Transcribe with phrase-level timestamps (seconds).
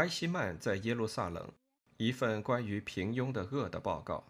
[0.00, 1.52] 埃希曼在耶路撒冷，
[1.98, 4.24] 一份关于平庸的恶的报告。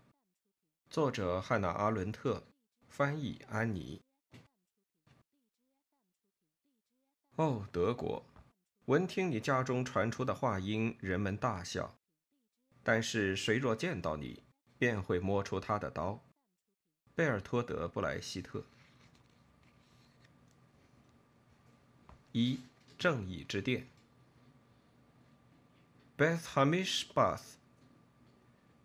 [0.90, 2.42] 作者汉娜·阿伦特，
[2.88, 4.00] 翻译安妮。
[7.36, 8.24] 哦，德国！
[8.86, 11.94] 闻听你家中传出的话音，人们大笑。
[12.82, 14.42] 但是谁若见到你，
[14.76, 16.20] 便会摸出他的刀。
[17.14, 18.64] 贝尔托德·布莱希特。
[22.32, 22.58] 一，
[22.98, 23.86] 正义之殿。
[26.20, 27.54] Beth Hamish Bath。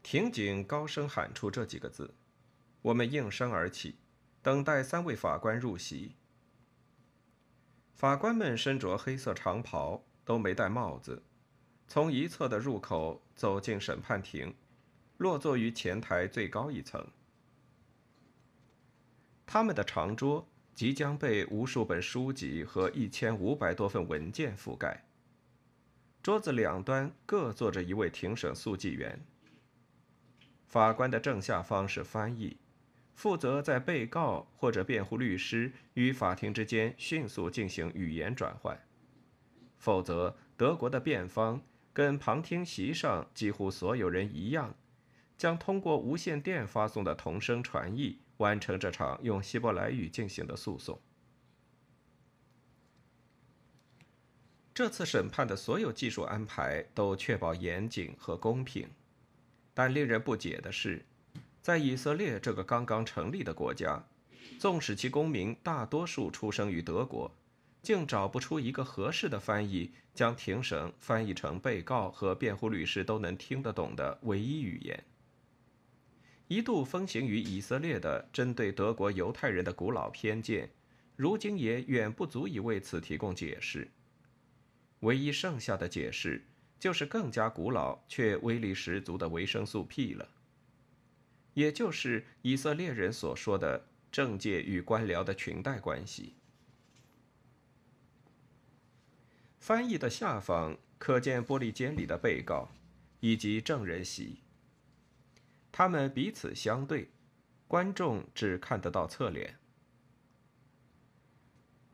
[0.01, 2.15] 庭警高声喊出这几个字，
[2.81, 3.97] 我们应声而起，
[4.41, 6.15] 等待三位法官入席。
[7.93, 11.23] 法官们身着黑色长袍，都没戴帽子，
[11.89, 14.55] 从一侧的入口走进审判庭，
[15.17, 17.05] 落座于前台最高一层。
[19.45, 25.05] 他们的长桌即将被无数本书籍和一千五百多份文件覆盖。
[26.25, 29.23] 桌子两端各坐着一位庭审速记员。
[30.65, 32.57] 法官的正下方是翻译。
[33.13, 38.75] 负责在被告或者辩护律师与法庭之间迅速进行语言转换，
[39.77, 41.61] 否则德国的辩方
[41.93, 44.73] 跟旁听席上几乎所有人一样，
[45.37, 50.99] 将通过无线电发送的同声传译完成这场用希伯来语进行的诉讼。
[54.75, 58.89] 这次审判的所有技术安排都确保严谨和公平，
[59.73, 61.05] 但令人不解的是。
[61.61, 64.03] 在以色列这个刚刚成立的国家，
[64.59, 67.33] 纵使其公民大多数出生于德国，
[67.81, 75.01] 竟找不出一个合适的翻译，将庭审翻译成被告和辩护律师都能听得懂的唯一语言。
[76.49, 80.69] 一度风行于以色列的针对德国犹太人的古老偏见，
[81.15, 83.89] 如今也远不足以为此提供解释。
[85.05, 86.43] 唯一剩下的解释，
[86.79, 90.27] 就是更加古老却威力十足的维生素 P 了。
[91.53, 96.33] 也就是以色列人所说的政界与官僚的裙带关系。
[99.59, 102.69] 翻译的下方可见玻璃间里的被告，
[103.19, 104.39] 以及证人席。
[105.71, 107.09] 他们彼此相对，
[107.67, 109.59] 观众只看得到侧脸。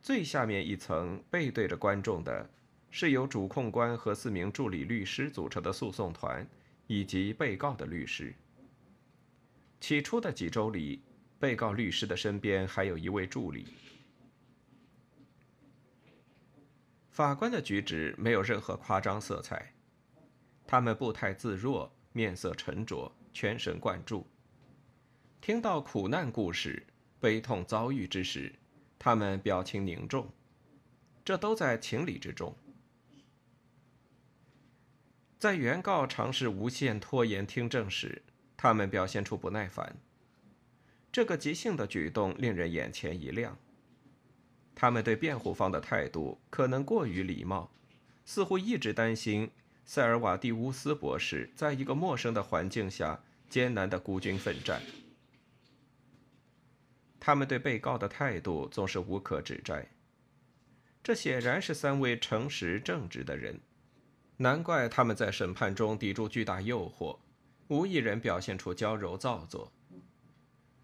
[0.01, 2.49] 最下面一层背对着观众的，
[2.91, 6.45] 是由主控官和四名助理律师组成的诉讼团，
[6.87, 8.33] 以及被告的律师。
[9.79, 11.01] 起初的几周里，
[11.39, 13.65] 被告律师的身边还有一位助理。
[17.09, 19.73] 法官的举止没有任何夸张色彩，
[20.67, 24.27] 他们步态自若，面色沉着，全神贯注。
[25.39, 26.85] 听到苦难故事、
[27.19, 28.53] 悲痛遭遇之时，
[28.99, 30.29] 他们表情凝重，
[31.25, 32.55] 这都在情理之中。
[35.41, 38.21] 在原告尝试无限拖延听证时，
[38.55, 39.97] 他们表现出不耐烦。
[41.11, 43.57] 这个即兴的举动令人眼前一亮。
[44.75, 47.71] 他们对辩护方的态度可能过于礼貌，
[48.23, 49.49] 似乎一直担心
[49.83, 54.79] 塞尔瓦蒂乌斯博士在一个陌生的环境下艰难的孤军奋战。
[57.19, 59.87] 他们对被告的态度总是无可指摘。
[61.01, 63.59] 这显然是三位诚实正直的人，
[64.41, 67.15] 难怪他们在审判中抵住巨大诱惑。
[67.67, 69.71] 无一人表现出娇柔造作。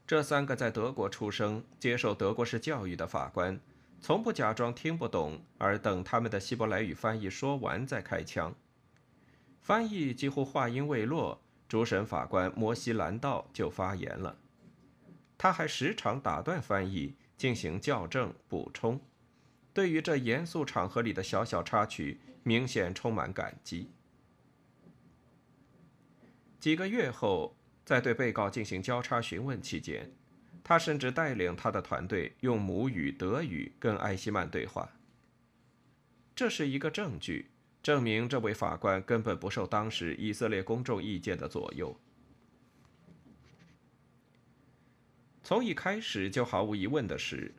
[0.05, 3.59] 这三个在德国出生、接受德国式教育的法官，
[3.99, 8.53] 从不假装听不懂，而等他们的希伯来语翻译说完再开枪。
[9.59, 14.37] 翻译几乎话音未落，主审法官摩西·兰道就发言了。
[15.35, 19.01] 他还时常打断翻译进行校正、补充，
[19.77, 23.91] 对于这严肃场合里的小小插曲，明显充满感激。
[26.59, 27.55] 几个月后，
[27.85, 30.11] 在对被告进行交叉询问期间，
[30.63, 34.91] 他甚至带领他的团队用母语德语跟艾希曼对话。
[36.35, 37.51] 这是一个证据，
[37.83, 41.95] 证明这位法官根本不受当时以色列公众意见的左右。
[45.43, 47.53] 从一开始就毫无疑问的是，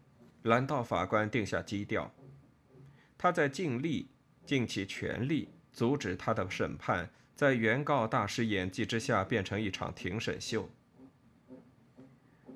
[0.49, 2.11] 兰道法官定下基调，
[3.17, 4.09] 他在尽力、
[4.45, 7.09] 尽其全力阻止他的审判。
[7.37, 10.69] 在原告大师演技之下，变成一场庭审秀。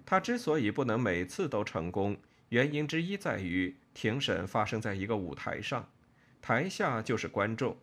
[0.04, 2.16] 他之所以不能每次都成功，
[2.48, 5.88] 原因之一在于庭审发生在一个舞台上，
[6.40, 7.76] 台下就是观众。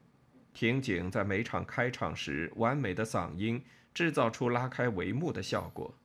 [0.53, 3.63] 庭警在每场开场时，完美的嗓音
[3.93, 5.95] 制造出拉开帷幕的效果。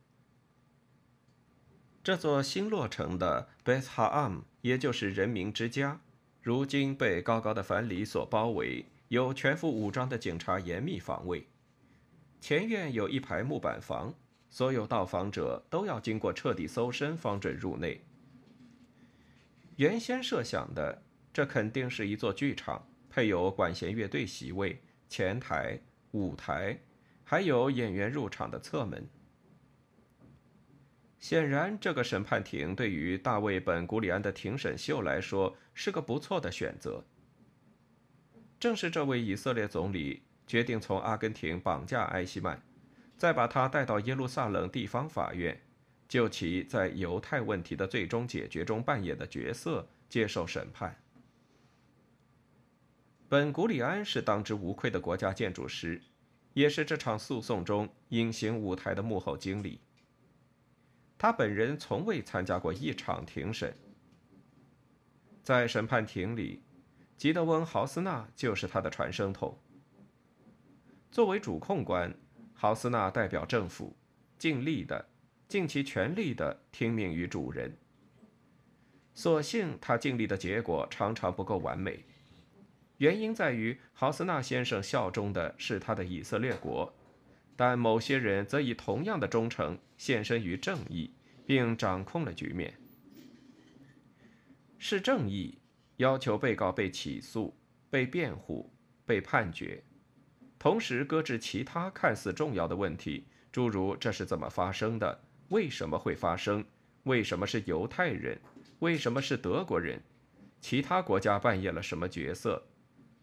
[2.05, 6.03] 这座新落成的 Beth Ha'am，也就是人民之家，
[6.43, 8.85] 如今被高高的樊篱所包围。
[9.09, 11.47] 有全副武装的警察严密防卫。
[12.41, 14.13] 前院有一排木板房，
[14.51, 18.03] 所有到访者都要经过彻底搜身方准入内。
[19.77, 21.03] 原先设想的，
[21.33, 24.79] 这肯定是一座剧场，配有管弦乐队席位、
[25.09, 25.79] 前台、
[26.11, 26.79] 舞台，
[27.23, 29.07] 还有演员入场的侧门。
[31.25, 37.03] 显然，这个审判庭对于大卫·本·古里安的庭审秀来说是个不错的选择。
[38.61, 42.61] 正是这位以色列总理决定从阿根廷绑架埃希曼，
[43.17, 45.59] 再把他带到耶路撒冷地方法院。
[46.07, 50.95] 就其在犹太问题的最终解决中扮演的角色接受审判。
[53.31, 56.03] 本·古里安是当之无愧的国家建筑师，
[56.53, 59.81] 也是这场诉讼中隐形舞台的幕后经理。
[61.25, 63.75] 他本人从未参加过一场庭审。
[65.43, 66.63] 在审判庭里，
[67.17, 69.59] 吉德温·豪斯纳就是他的传声筒。
[71.11, 72.15] 作为主控官，
[72.53, 73.97] 豪斯纳代表政府，
[74.37, 75.09] 尽力的。
[75.49, 77.75] 尽其全力地听命于主人。
[79.15, 82.05] 所幸他尽力的结果常常不够完美，
[82.99, 86.93] 原因在于豪斯纳先生效忠的是他的以色列国，
[87.57, 91.11] 但某些人则以同样的忠诚献身于正义，
[91.47, 92.75] 并掌控了局面。
[94.77, 95.57] 是正义
[95.97, 97.57] 要求被告被起诉、
[97.89, 98.71] 被辩护、
[99.07, 99.83] 被判决，
[100.59, 105.19] 同时搁置其他看似重要的问题，诸如这是怎么发生的。
[105.49, 106.63] 为什么会发生？
[107.05, 108.39] 为什么是犹太人？
[108.81, 109.99] 为什么是德国人？
[110.61, 112.63] 其他国家扮演了什么角色？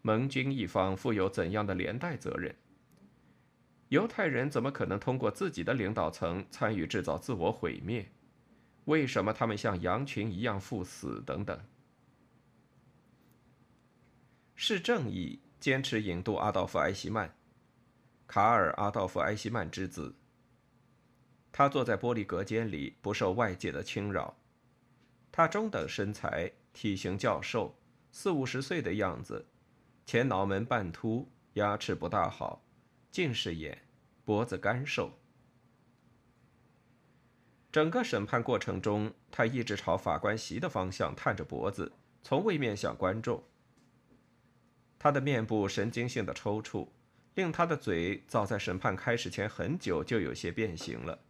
[0.02, 2.52] 盟军一方负有怎样的连带责任？
[3.92, 8.10] 犹太人怎么可能通过自己的领导层参与制造自我毁灭？
[8.86, 11.22] 为什么他们像羊群一样赴死？
[11.26, 11.60] 等等。
[14.54, 17.34] 是正义坚持引渡阿道夫·埃希曼，
[18.26, 20.14] 卡尔·阿道夫·埃希曼之子。
[21.52, 24.34] 他坐在玻璃隔间里，不受外界的侵扰。
[25.30, 27.76] 他中等身材，体型较瘦，
[28.10, 29.44] 四五十岁的样子，
[30.06, 32.64] 前脑门半秃，牙齿不大好，
[33.12, 33.76] 近视眼，
[34.24, 35.12] 脖子干瘦。
[37.70, 41.92] 整个审判过程中，他一直朝法官席的方向探着脖子，
[42.22, 43.44] 从未面向观众。
[44.98, 46.88] 他的面部神经性的抽搐，
[47.34, 51.20] 令他的嘴早在审判开始前很久就有些变形了。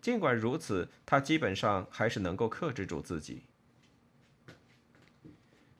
[0.00, 3.42] 尽管如此，他基本上还是能够克制住自己。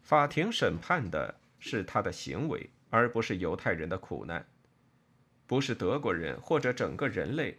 [0.02, 4.46] 法庭审判的是他的行为，而不是犹太人的苦难，
[5.46, 7.58] 不是德国人或者整个人类，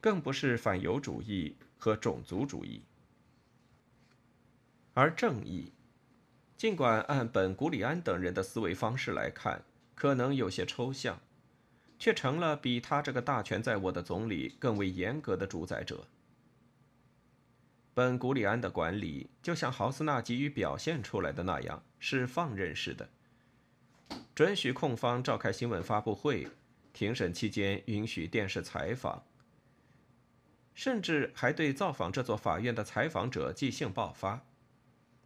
[0.00, 2.82] 更不是反犹主义和种族主义。
[4.92, 5.72] 而正义，
[6.56, 9.62] 尽管按本·古里安等人的思维方式来看，
[9.94, 11.20] 可能有些抽象。
[11.96, 16.06] 却成了比他这个大权在握的总理更为严格的主宰者。
[17.94, 23.08] 本·古里安的管理就像豪斯纳急于表现出来的那样，是放任式的，
[24.34, 26.48] 准许控方召开新闻发布会，
[26.94, 29.22] 庭审期间允许电视采访，
[30.72, 34.46] 甚至还对造访这座法院的采访者即兴爆发。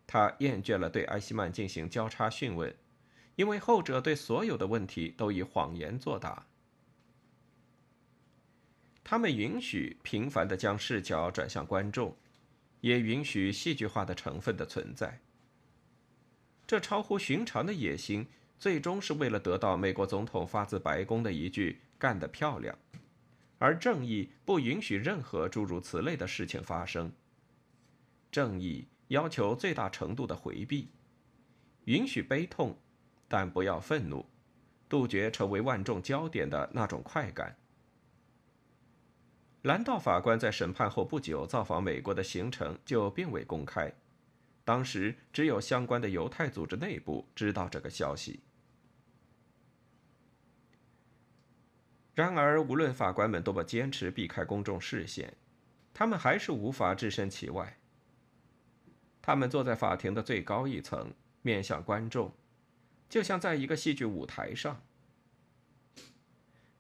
[0.07, 2.75] 他厌倦了对埃希曼进行交叉讯问，
[3.37, 6.47] 因为后者对所有的问题都以谎言作答。
[9.05, 12.17] 他们允许频繁地将视角转向观众，
[12.81, 15.21] 也允许戏剧化的成分的存在。
[16.67, 18.27] 这超乎寻常的野心，
[18.59, 22.77] 最终是为了得到美国总统发自白宫的一句“干得漂亮”，
[23.59, 27.13] 而正义不允许任何诸如此类的事情发生。
[28.31, 30.89] 正义要求最大程度的回避，
[31.85, 32.77] 允许悲痛，
[33.29, 34.27] 但不要愤怒，
[34.89, 37.57] 杜绝成为万众焦点的那种快感。
[39.63, 43.93] 兰道法官在审判后不久造访美国的行程就并未公开，
[44.69, 48.41] 当时只有相关的犹太组织内部知道这个消息。
[52.15, 55.33] 然而，无论法官们多么坚持避开公众视线，
[55.95, 57.79] 他们还是无法置身其外。
[59.23, 62.31] 他们坐在法庭的最高一层，面向观众，
[63.09, 64.83] 就像在一个戏剧舞台上。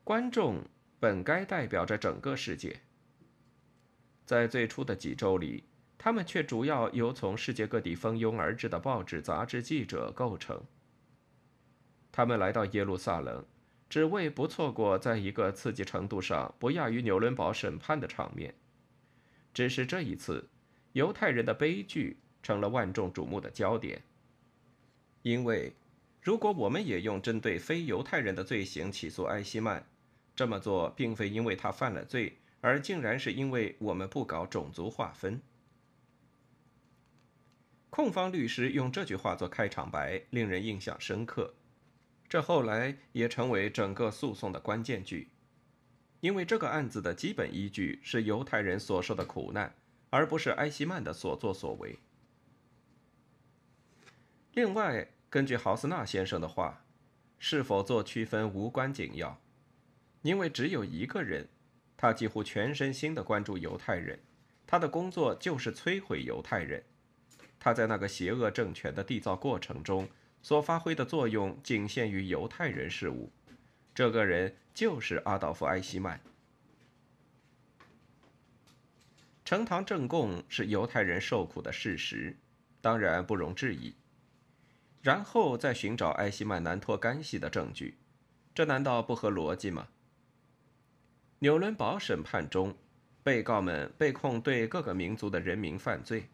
[0.05, 0.63] 观众。
[1.01, 2.81] 本该代表着整个世界，
[4.27, 5.63] 在最初的几周里，
[5.99, 10.63] 他们却主要由从世界各地蜂拥而至的报纸、杂志记者构成。
[12.13, 13.45] 他们来到耶路撒冷，
[13.91, 18.55] 只为不错过在一个刺激程度上不亚于纽伦堡审判的场面。
[19.53, 20.49] 只是这一次，
[20.93, 24.01] 犹太人的悲剧成了万众瞩目的焦点，
[25.23, 25.73] 因为
[26.23, 29.85] 如果我们也用针对非犹太人的罪行起诉埃希曼，
[30.37, 35.41] 这么做并非因为他犯了罪，而竟然是因为我们不搞种族划分。
[37.91, 41.55] 控方律师用这句话做开场白，令人印象深刻。
[42.29, 45.29] 这后来也成为整个诉讼的关键句，
[46.21, 49.75] 因为这个案子的基本依据是犹太人所受的苦难，
[50.11, 51.99] 而不是埃希曼的所作所为。
[54.53, 56.85] 另外，根据豪斯纳先生的话，
[57.39, 59.41] 是否做区分无关紧要，
[60.23, 61.49] 因为只有一个人，
[61.97, 64.21] 他几乎全身心地关注犹太人，
[64.67, 66.85] 他的工作就是摧毁犹太人，
[67.59, 70.09] 他在那个邪恶政权的缔造过程中。
[70.41, 73.29] 所发挥的作用仅限于犹太人事务，
[73.93, 76.21] 这个人就是阿道夫·埃希曼。
[79.45, 82.37] 呈堂证供是犹太人受苦的事实，
[82.81, 83.93] 当然不容置疑。
[85.03, 87.99] 然后再寻找埃希曼难脱干系的证据，
[88.55, 89.89] 这难道不合逻辑吗？
[91.41, 92.77] 纽伦堡审判中，
[93.25, 96.29] 被告们被控对各个民族的人民犯罪。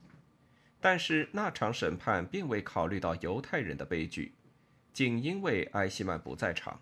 [0.84, 4.34] 但是那场审判并未考虑到犹太人的悲剧，
[4.92, 6.78] 仅因为埃希曼不在场。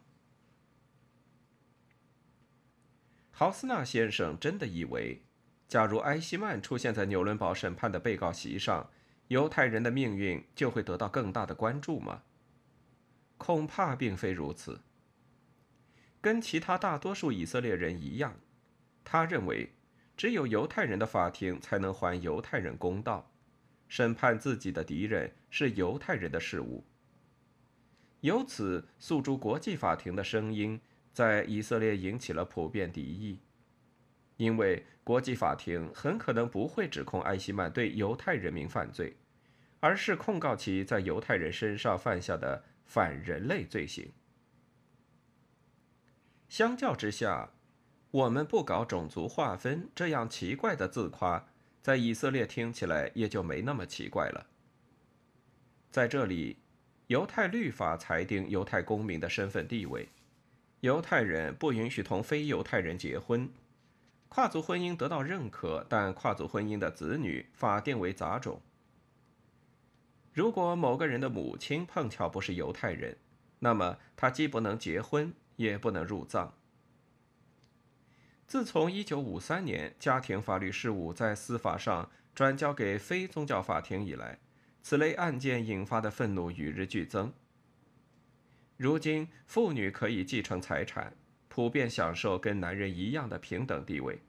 [3.31, 5.23] 豪斯纳先生真的以为，
[5.69, 8.91] 假如埃希曼出现在纽伦堡审判的被告席上，
[9.29, 12.25] 犹太人的命运就会得到更大的关注吗？
[13.39, 14.81] 恐怕并非如此。
[16.21, 18.35] 跟其他大多数以色列人一样，
[19.05, 19.73] 他认为，
[20.17, 23.29] 只有犹太人的法庭才能还犹太人公道。
[23.93, 26.83] 审判自己的敌人是犹太人的事务。
[28.23, 30.81] 由此，诉诸国际法庭的声音
[31.13, 33.39] 在以色列引起了普遍敌意，
[34.39, 39.15] 因为国际法庭很可能不会指控艾希曼对犹太人民犯罪，
[39.79, 44.11] 而是控告其在犹太人身上犯下的反人类罪行。
[46.49, 47.51] 相较之下，
[48.11, 51.47] 我们不搞种族划分这样奇怪的自夸。
[51.83, 54.47] 在以色列听起来也就没那么奇怪了。
[55.91, 56.57] 在这里，
[57.09, 60.09] 犹太律法裁定犹太公民的身份地位，
[60.81, 63.51] 犹太人不允许同非犹太人结婚，
[64.29, 68.63] 跨族婚姻得到认可，但跨族婚姻的子女法定为杂种。
[70.33, 73.19] 如果某个人的母亲碰巧不是犹太人，
[73.59, 76.55] 那么他既不能结婚，也不能入葬。
[78.53, 84.39] 自从1953年家庭法律事务在司法上转交给非宗教法庭以来，
[84.83, 87.33] 此类案件引发的愤怒与日俱增。
[88.77, 91.17] 如今，妇女可以继承财产，
[91.49, 94.21] 普遍享受跟男人一样的平等地位。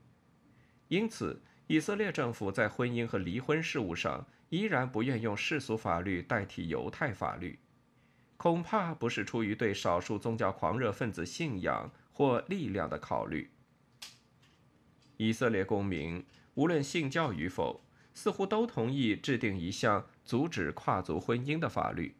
[0.88, 7.60] 因此，以色列政府在婚姻和离婚事务上依然不愿用世俗法律代替犹太法律，
[8.38, 13.50] 恐怕不是出于对少数宗教狂热分子信仰或力量的考虑。
[15.18, 17.82] 以色列公民无论信教与否，
[18.14, 22.16] 似乎都同意制定一项阻止跨族婚姻的法律，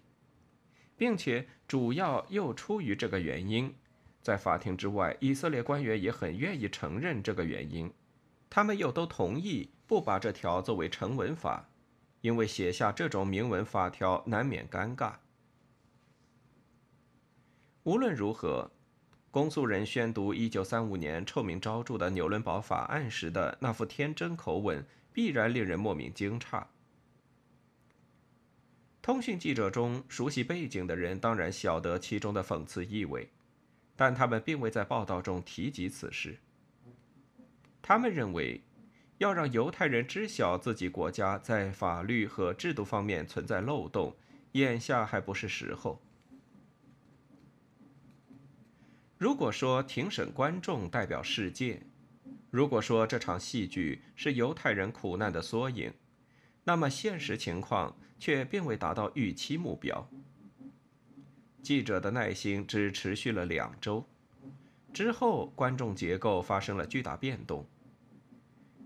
[0.96, 3.74] 并且主要又出于这个原因。
[4.22, 7.92] 在法庭之外，以色列官员也很愿意承认这个原因，
[8.50, 11.70] 他们又都同意不把这条作为成文法，
[12.22, 15.16] 因为写下这种明文法条难免尴尬。
[17.84, 18.72] 无论如何。
[19.34, 26.64] 公诉人宣读1935年臭名昭著的纽伦堡法案时的那副天真口吻，必然令人莫名惊诧。
[29.02, 33.28] 通讯记者中熟悉背景的人当然晓得其中的讽刺意味，
[33.96, 36.38] 但他们并未在报道中提及此事。
[37.82, 38.62] 他们认为，
[39.18, 44.16] 要让犹太人知晓自己国家在法律和制度方面存在漏洞，
[44.52, 46.00] 眼下还不是时候。
[49.24, 51.82] 如果说庭审观众代表世界，
[52.52, 55.94] 如果说这场戏剧是犹太人苦难的缩影，
[56.66, 60.06] 那么现实情况却并未达到预期目标。
[61.62, 64.06] 记者的耐心只持续了两周，
[64.92, 67.66] 之后观众结构发生了巨大变动。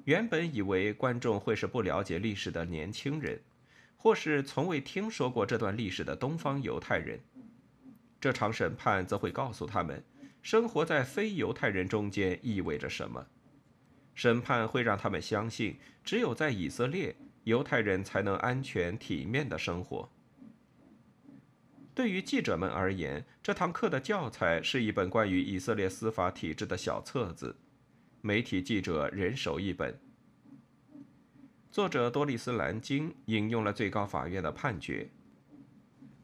[0.03, 3.41] 原本以为观众会是不了解历史的年轻人，
[3.95, 7.19] 或是从未听说过这段历史的东方犹太人，
[8.21, 9.99] 这场审判则会告诉他们。
[10.47, 13.27] 生活在非犹太人中间意味着什么？
[14.15, 17.13] 审判会让他们相信，只有在以色列，
[17.43, 20.09] 犹太人才能安全体面的生活。
[21.93, 27.53] 对于记者们而言，这堂课的教材是一本关于以色列司法体制的小册子，
[28.21, 29.99] 媒体记者人手一本。
[31.69, 35.09] 作者多丽丝·兰金引用了最高法院的判决：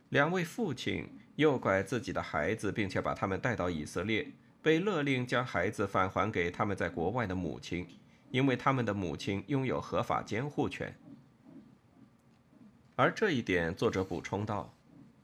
[0.08, 4.27] 两位父亲诱拐自己的孩子，并且把他们带到以色列，
[4.61, 7.87] 被勒令将孩子返还给他们在国外的母亲，
[8.29, 10.95] 因为他们的母亲拥有合法监护权。
[12.95, 14.71] 而这一点，作者补充道：“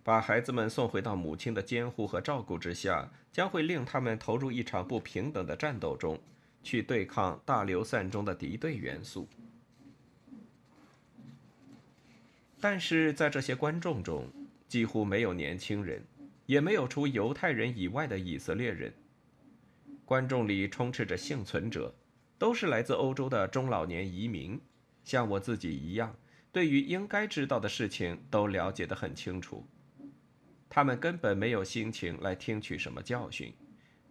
[0.03, 6.19] 把孩子们送回到母亲的监护和照顾之下，将会令他们投入一场不平等的战斗中，
[6.63, 9.27] 去对抗大流散中的敌对元素。”
[12.59, 14.27] 但是在这些观众中，
[14.69, 16.01] 几乎没有年轻人，
[16.45, 18.93] 也没有除犹太人以外的以色列人。
[20.05, 21.93] 观众里充斥着幸存者，
[22.37, 24.61] 都是来自欧洲的中老年移民，
[25.03, 26.15] 像我自己一样，
[26.51, 29.65] 对于应该知道的事情都了解得很清楚。
[30.69, 33.51] 他们根本没有心情来听取什么教训，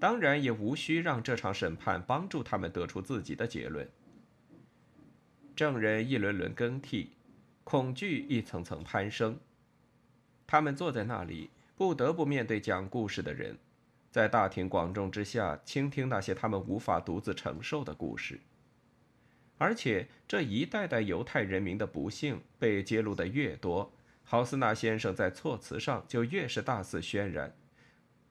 [0.00, 3.88] 当然也无需让这场审判帮助他们得出自己的结论。
[5.54, 7.12] 证人一轮轮更替，
[7.62, 9.38] 恐惧一层层攀升。
[10.48, 13.58] 他们坐在那里，不得不面对讲故事的人，
[14.10, 18.40] 在大庭广众之下倾听那些他们无法独自承受的故事。
[19.58, 23.92] 而且这一代代犹太人民的不幸被揭露的越多，
[24.24, 27.54] 豪斯纳先生在措辞上就越是大肆渲染，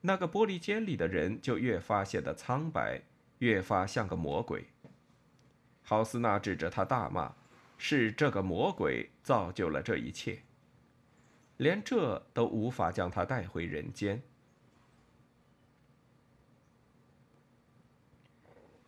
[0.01, 3.03] 那个玻璃间里的人就越发显得苍白，
[3.38, 4.65] 越发像个魔鬼。
[5.83, 7.36] 豪斯纳指着他大骂
[7.77, 10.39] ：“是这个魔鬼造就了这一切。”
[11.58, 14.22] 连这都无法将他带回人间。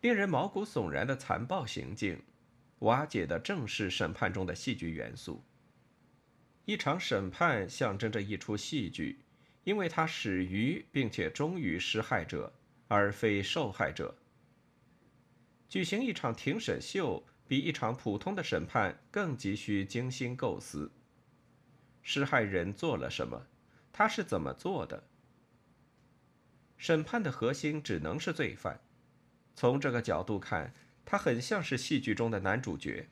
[0.00, 2.22] 令人毛骨悚然的残暴行径，
[2.78, 5.44] 瓦解的正是审判中的戏剧元素。
[6.64, 9.18] 一场审判象征着一出戏剧，
[9.64, 12.52] 因为它始于并且终于施害者，
[12.88, 14.16] 而非受害者。
[15.68, 20.90] 举行一场庭审秀，比一场普通的审判更急需精心构思。
[22.02, 23.46] 施害人做了什么？
[23.92, 25.02] 他是怎么做的？
[26.76, 28.80] 审判的核心只能是罪犯。
[29.54, 30.72] 从这个角度看，
[31.04, 33.06] 他很像是戏剧中的男主角。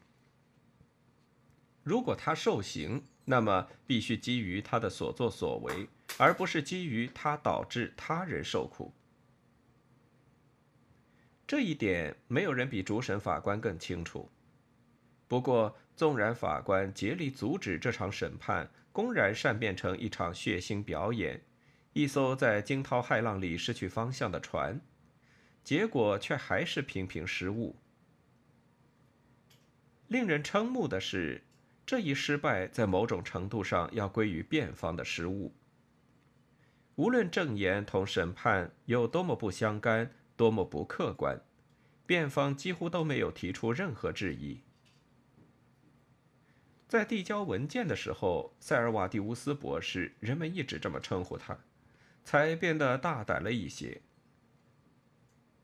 [1.82, 8.92] 如果他受刑，那么必须基于他的所作所为，而不是基于他导致他人受苦。
[11.46, 14.30] 这一点，没有人比主审法官更清楚。
[15.26, 21.40] 不过，纵然法官竭力阻止这场审判，公然善变成一场血腥表演，
[21.92, 24.80] 一艘在惊涛骇浪里失去方向的船，
[25.62, 27.76] 结果却还是频频失误。
[30.08, 31.44] 令人瞠目的是，
[31.86, 35.54] 这一失败在某种程度上要归于辩方的失误。
[36.96, 41.40] 无论证言同审判有多么不相干，多么不客观，
[42.04, 44.60] 辩方几乎都没有提出任何质疑。
[46.88, 51.58] 在递交文件的时候，塞尔瓦蒂乌斯博士（人们一直这么称呼他）
[52.24, 54.00] 才变得大胆了一些。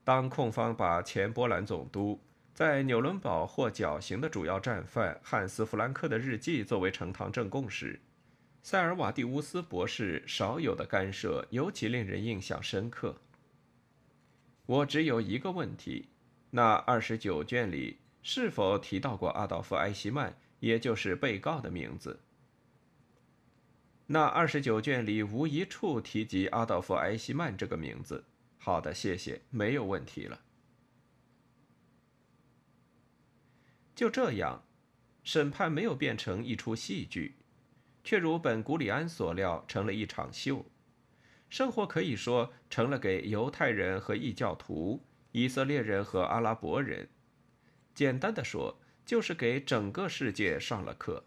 [0.05, 2.21] 当控方把前波兰总督
[2.53, 7.99] 在纽伦堡获绞刑的主要战犯汉斯·弗兰克的日记作为呈堂证供时，
[8.63, 13.17] 塞尔瓦蒂乌斯博士少有的干涉尤其令人印象深刻。
[14.67, 16.11] 我只有一个问题：
[16.51, 20.37] 那二十九卷里是否提到过阿道夫·埃希曼？
[20.61, 22.21] 也就是被告的名字。
[24.07, 28.25] 那二十九卷里无一处提及阿道夫·埃希曼这个名字。
[28.59, 30.43] 好的，谢谢，没有问题了。
[33.95, 34.63] 就这样，
[35.23, 37.37] 审判没有变成一出戏剧，
[38.03, 40.67] 却如本古里安所料，成了一场秀。
[41.49, 47.09] 生活可以说成了给犹太人和异教徒、以色列人和阿拉伯人。
[47.95, 48.79] 简单的说。
[49.05, 51.25] 就是给整个世界上了课。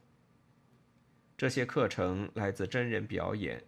[1.37, 3.63] 这些课程来自真人表演，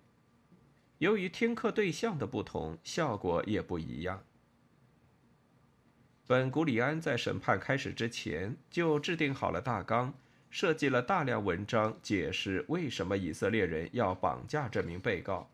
[0.98, 4.24] 由于听课对象的不同，效果也不一样。
[6.26, 10.14] 本古里安在审判开始之前就制定好了大纲，
[10.50, 15.50] 设计了大量文章解释为什么以色列人要绑架这名被告。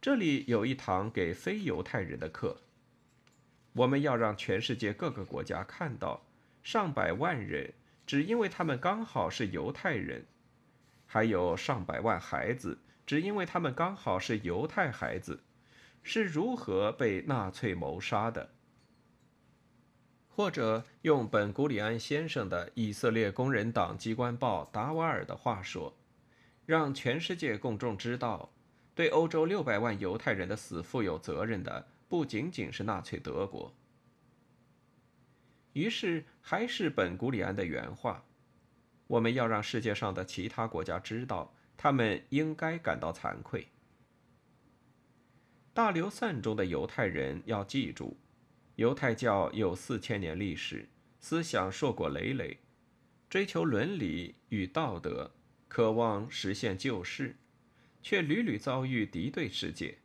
[0.00, 2.58] 这里有一堂给非犹太人的课，
[3.72, 6.22] 我们要让全世界各个国家看到。
[6.62, 7.72] 上百万人
[8.06, 10.26] 只因为他们刚好是犹太人，
[11.06, 15.42] 还有上百万孩子只因为他们刚好是犹太孩子，
[16.02, 18.50] 是如何被纳粹谋杀的？
[20.28, 25.94] 或者用本古里安先生的以色列工人党机关报《达瓦尔》的话说，
[26.64, 28.50] 让全世界公众知道，
[28.94, 33.74] 对欧洲六百万犹太人的死负有责任的不仅仅是纳粹德国。
[35.72, 38.24] 于是，还是本古里安的原话
[39.06, 43.68] ：“我们要让世界上的其他国家知道，他们应该感到惭愧。”
[45.72, 48.16] 大流散中的犹太人要记住，
[48.74, 50.88] 犹太教有四千年历史，
[51.20, 52.58] 思想硕果累累，
[53.28, 55.30] 追求伦理与道德，
[55.68, 57.36] 渴望实现救世，
[58.02, 59.98] 却屡屡遭遇敌对世界。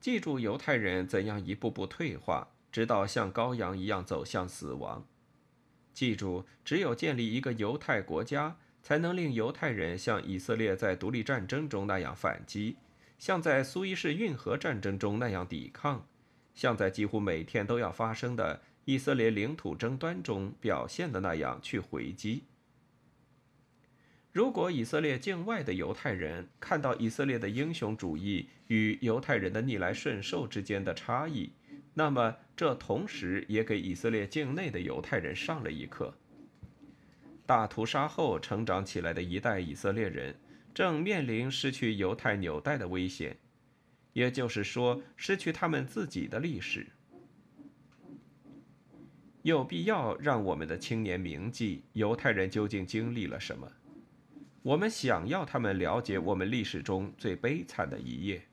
[0.00, 5.06] 记住犹太人怎样一步步退化，直到像羔羊一样走向死亡。
[5.94, 12.76] 记住，只有建立一个犹太国家，才能令犹太人像以色列在独立战争中那样反击，
[13.18, 16.06] 像在苏伊士运河战争中那样抵抗，
[16.54, 22.44] 像在几乎每天都要发生的以色列领土争端中表现的那样去回击。
[24.34, 31.50] 如果以色列境外的犹太人看到以色列的英雄主义与犹太人的逆来顺受之间的差异，
[31.98, 36.14] 那么这同时也给以色列境内的犹太人上了一课。
[37.46, 40.38] 大屠杀后成长起来的一代以色列人
[40.74, 43.38] 正面临失去犹太纽带的危险，
[44.12, 46.86] 也就是说，失去他们自己的历史。
[49.40, 53.72] 有必要让我们的青年铭记犹太人究竟经历了什么。
[54.60, 58.46] 我们想要他们了解我们历史中最悲惨的一页。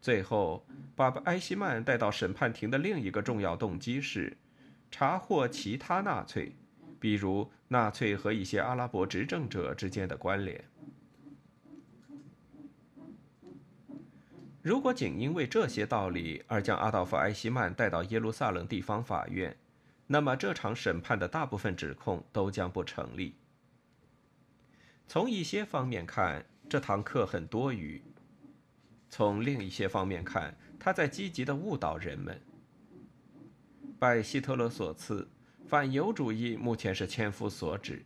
[0.00, 0.64] 最后，
[0.96, 4.36] 把埃希曼带到审判庭的另一个重要动机是，
[4.90, 6.56] 查获其他纳粹，
[6.98, 10.64] 比如纳粹和一些阿拉伯执政者之间的关联。
[14.62, 19.56] 如果仅因为这些道理而将阿道夫·埃希曼带到耶路撒冷地方法院，
[20.06, 23.34] 那么这场审判的大部分指控都将不成立。
[25.06, 28.02] 从一些方面看，这堂课很多余；
[29.10, 32.40] 从另一些方面看，他在积极地误导人们。
[33.98, 35.28] 拜希特勒所赐，
[35.66, 38.02] 反犹主义目前是千夫所指。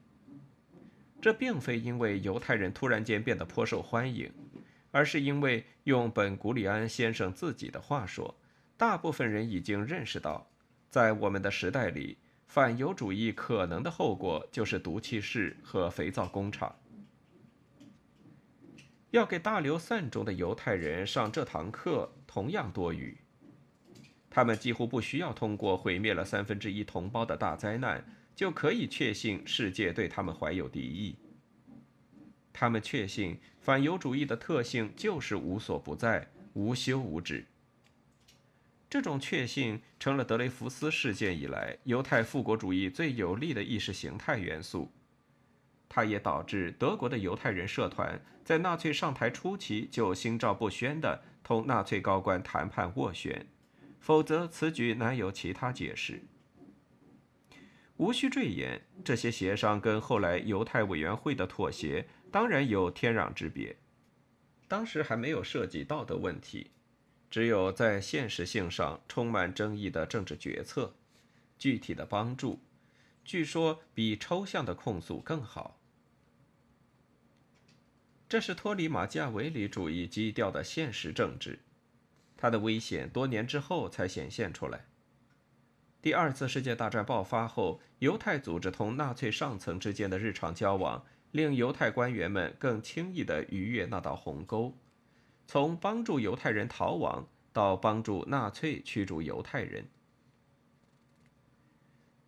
[1.21, 4.33] 这并非因为犹太人突然间变得颇受欢迎，
[4.91, 8.35] 而是因为用本古里安先生自己的话说，
[8.77, 10.51] 大部分人已经认识到，
[10.91, 16.75] 在我们的时代里，反犹主义可能的后果就是毒气室和肥皂工厂。
[19.15, 23.17] 要给大流散中的犹太人上这堂课同样多余。
[24.29, 31.15] 他们几乎不需要通过毁灭了三分之一同胞的大灾难，就可以确信世界对他们怀有敌意。
[32.53, 37.47] 他们确信反犹主义的特性就是无所不在、无休无止。
[38.91, 44.91] 这种确信成了德雷福斯事件以来犹太复国主义最有力的意识形态元素。
[45.95, 53.47] 它也导致德国的犹太人社团在纳粹上台初期就心照不宣地同纳粹高官谈判斡旋，
[54.01, 56.25] 否则此举难有其他解释。
[57.97, 63.77] 无需赘言，这些协商跟后来犹太委员会的妥协当然有天壤之别。
[64.67, 66.73] 当时还没有涉及道德问题，
[67.31, 70.97] 只有在现实性上充满争议的政治决策，
[71.57, 72.59] 具体的帮助。
[73.25, 75.79] 据说比抽象的控诉更好。
[78.29, 81.61] 这是脱离马基亚维里主义基调的现实政治，
[82.37, 84.87] 它的危险多年之后才显现出来。
[86.01, 94.77] 第二次世界大战爆发后，犹太组织同纳粹上层之间的日常交往，令犹太官员们更轻易地逾越那道鸿沟，
[95.47, 99.87] 从帮助犹太人逃亡到帮助纳粹驱逐犹太人。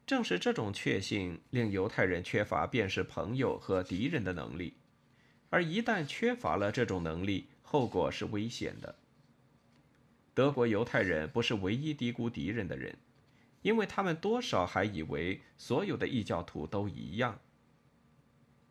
[0.06, 4.76] 正是这种确信，令犹太人缺乏辨识朋友和敌人的能力，
[5.50, 8.96] 而一旦缺乏了这种能力，后果是危险的。
[10.34, 12.96] 德国犹太人不是唯一低估敌人的人，
[13.62, 17.40] 因为他们多少还以为所有的异教徒都一样。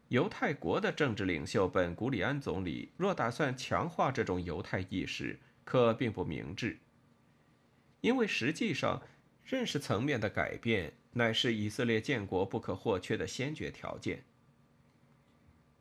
[0.10, 6.78] 犹太国的政治领袖本古里安总理若打算强化这种犹太意识，可并不明智，
[8.02, 9.02] 因为实际上
[9.44, 10.94] 认识层面的改变。
[11.18, 14.26] 乃是以色列建国不可或缺的先决条件。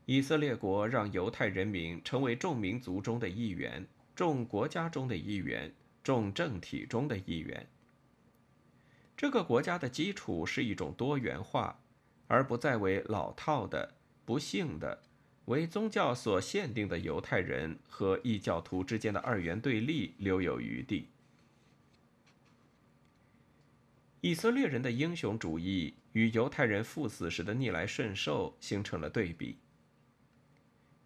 [0.06, 7.66] 以色列国让犹太人民成为众民族中的一员，众国家中的一员，众政体中的一员。
[9.16, 11.80] 这个国家的基础是一种多元化，
[12.26, 13.94] 而不再为老套的、
[14.26, 15.02] 不幸的、
[15.46, 21.08] 为宗教所限定的犹太人和异教徒之间的二元对立留有余地。
[24.20, 29.58] 以色列人的英雄主义与犹太人赴死时的逆来顺受形成了对比。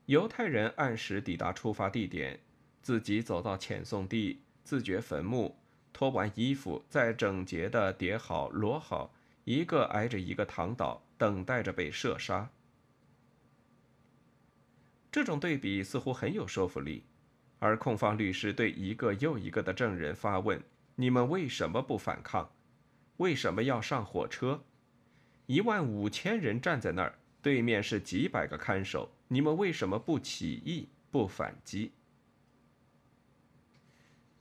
[0.09, 2.41] 犹太人按时抵达出发地点，
[2.81, 5.55] 自己走到遣送地，自掘坟墓，
[5.93, 9.13] 脱完衣服，再整洁地叠好、摞好，
[9.45, 12.49] 一个挨着一个躺倒，等待着被射杀。
[15.13, 17.05] 这种对比似乎很有说服力，
[17.59, 20.63] 而控方律师对一个又一个的证人发问
[20.97, 22.51] ：“你们为什么不反抗？
[23.19, 24.65] 为什么要上火车？
[25.45, 31.93] 一万五千人站在那儿，对面是几百个看守，你们为什么不起义、不反击？”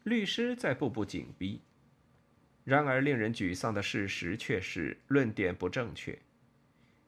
[0.03, 1.61] 律师在步步紧逼。
[2.63, 6.19] 然而，令人沮丧的事实却是论点不正确，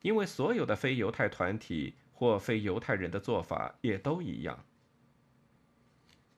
[0.02, 1.96] 因为所有的非犹太团体。
[2.20, 4.66] 或非犹太人的做法也都一样。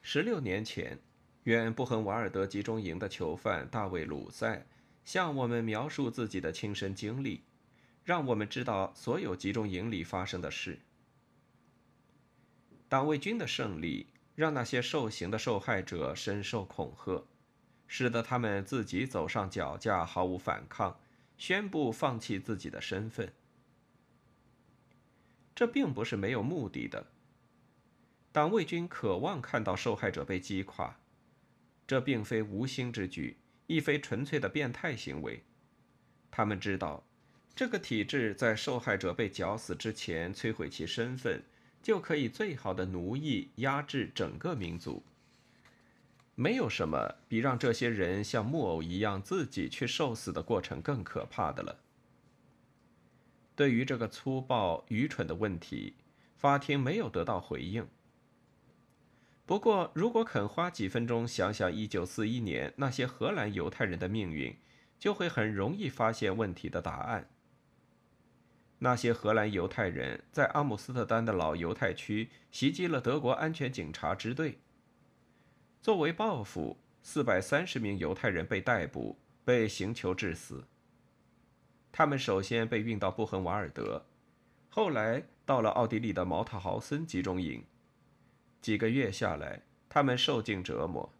[0.03, 0.99] 十六年前，
[1.45, 4.63] 远布痕瓦尔德集中营的囚犯大卫·鲁塞
[5.03, 7.41] 向我们描述自己的亲身经历，
[8.03, 10.79] 让我们知道所有集中营里发生的事。
[12.89, 17.25] 党卫军的胜利让那些受刑的受害者深受恐吓，
[17.87, 20.99] 使得他们自己走上绞架，毫无反抗，
[21.37, 23.31] 宣布放弃自己的身份。
[25.53, 27.07] 这并不是没有目的的。
[28.31, 30.97] 党卫军渴望看到受害者被击垮，
[31.85, 33.37] 这并非无心之举，
[33.67, 35.43] 亦非纯粹的变态行为。
[36.31, 37.03] 他们知道，
[37.55, 41.43] 这个体制在受害者被绞死之前摧毁其身份，
[41.83, 45.03] 就可以最好的奴役、压制整个民族。
[46.35, 51.79] 没有什么比让这些人像木偶一样自己去受死的过程更可怕的了。
[53.55, 55.93] 对于这个粗暴、愚蠢的问题，
[56.37, 57.87] 法庭没有得到回应。
[59.45, 64.55] 不过，如果肯花几分钟想想1941年那些荷兰犹太人的命运，
[64.97, 67.27] 就会很容易发现问题的答案。
[68.83, 74.57] 那些荷兰犹太人在阿姆斯特丹的老犹太区袭击了德国安全警察支队。
[75.83, 80.63] 作为报复，430名犹太人被逮捕，被刑求致死。
[81.91, 84.03] 他们首先被运到布痕瓦尔德，
[84.69, 87.63] 后来到了奥地利的毛特豪森集中营。
[88.61, 91.13] 几个月下来，他们受尽折磨，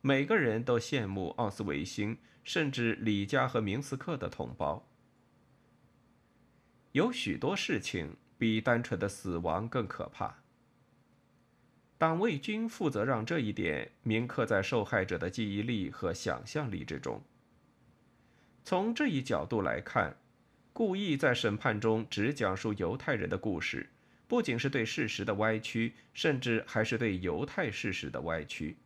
[0.00, 4.86] 每个人都羡慕奥斯维辛，甚至里加和明斯克的同胞。
[6.92, 10.38] 有许多事情比单纯的死亡更可怕。
[11.96, 17.22] 党卫军负责让这一点铭刻在受害者的记忆力和想象力之中。
[18.64, 20.16] 从这一角度来看，
[20.72, 23.90] 故意在审判中只讲述犹太人的故事，
[24.26, 28.76] 不仅是对事实的歪曲，甚至还是对犹太事实的歪曲。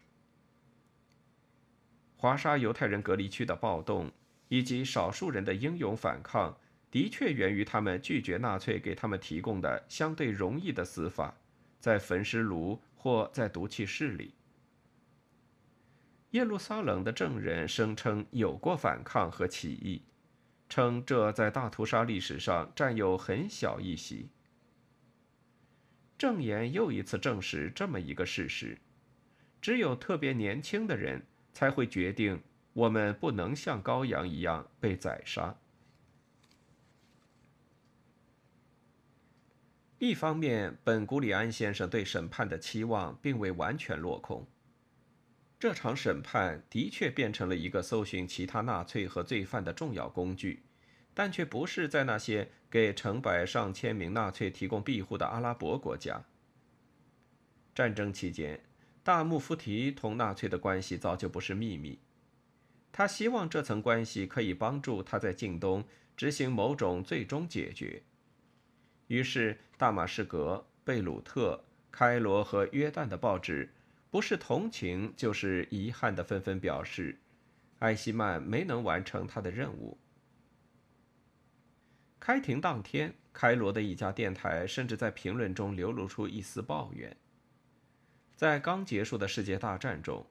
[2.17, 4.11] 华沙犹太人隔离区的暴动
[4.49, 6.59] 以及少数人的英勇反抗，
[6.95, 11.35] 的确源于他们拒绝纳粹给他们提供的相对容易的死法，
[11.81, 14.33] 在焚尸炉或在毒气室里。
[16.31, 20.03] 耶路撒冷的证人声称有过反抗和起义，
[20.69, 24.29] 称这在大屠杀历史上占有很小一席。
[26.17, 28.79] 证言又一次证实这么一个事实：
[29.61, 31.21] 只有特别年轻的人
[31.53, 32.41] 才会决定
[32.73, 35.57] 我们不能像羔羊一样被宰杀。
[40.07, 44.47] 一方面，本古里安先生对审判的期望并未完全落空。
[45.59, 50.63] 这场审判的确变成了一个搜寻其他纳粹和罪犯的重要工具，
[51.15, 56.23] 但却不是在那些给成百上千名纳粹提供庇护的阿拉伯国家。
[57.75, 58.61] 战争期间，
[59.03, 61.99] 大穆夫提同纳粹的关系早就不是秘密。
[62.93, 65.83] 他希望这层关系可以帮助他在近东
[66.15, 68.03] 执行某种最终解决。
[69.09, 73.69] 于是，大马士革、贝鲁特、开罗和约旦的报纸。
[74.11, 77.19] 不是同情，就是遗憾的纷纷表示，
[77.81, 79.99] 艾希曼没能完成他的任务。
[82.19, 87.15] 开庭当天，开罗的一家电台甚至在评论中流露出一丝抱怨：
[88.35, 90.25] 在刚结束的世界大战中，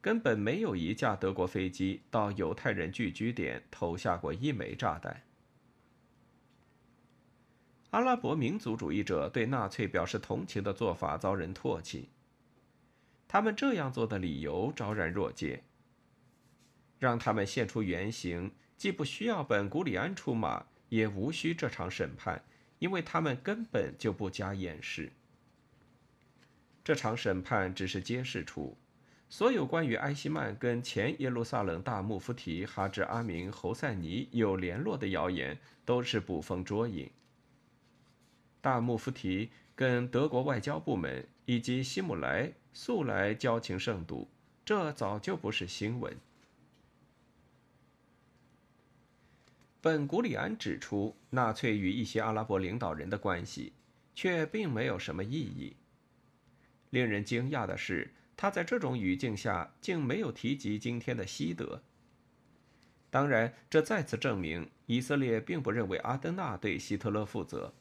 [0.00, 5.22] 根本没有一架德国飞机到犹太人聚居点投下过一枚炸弹。
[7.94, 12.08] 阿拉伯民族主义者对纳粹表示同情的做法遭人唾弃。
[13.28, 15.62] 他们这样做的理由昭然若揭。
[16.98, 22.42] 让他们现出原形，既不需要本古里安出马，也无需这场审判，
[22.80, 25.12] 因为他们根本就不加掩饰。
[26.82, 28.76] 这场审判只是揭示出，
[29.28, 37.08] 所有关于埃希曼跟前耶路撒冷大穆夫提哈芝阿明侯赛尼有联络的谣言都是捕风捉影。
[38.64, 42.50] 大穆夫提跟德国外交部门以及希姆莱。
[42.72, 44.26] 素来交情甚笃，
[44.64, 46.16] 这早就不是新闻。
[49.82, 53.74] 本古里安指出，纳粹与一些阿拉伯领导人的关系，
[54.14, 55.76] 却并没有什么意义。
[56.88, 61.82] 令人惊讶的是，他在这种语境下竟没有提及今天的西德。
[63.10, 67.72] 当然，这再次证明以色列并不认为阿登纳对希特勒负责，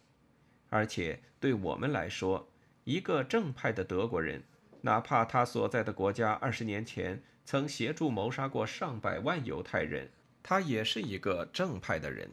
[0.74, 2.50] 而且对我们来说，
[2.84, 4.42] 一个正派的德国人，
[4.82, 10.10] 哪怕他所在的国家二十年前曾协助谋杀过上百万犹太人，
[10.42, 12.28] 他也是一个正派的人。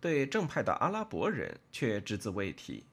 [0.00, 2.84] 对正派的阿拉伯人却只字未提。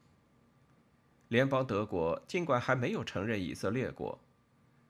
[1.30, 4.22] 联邦德国尽管还没有承认以色列国。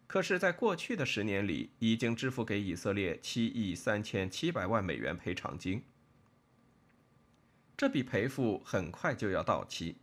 [0.08, 5.82] 可是，在过去的十年里，已经支付给以色列七亿三千七百万美元赔偿金。
[7.77, 9.97] 这笔赔付很快就要到期，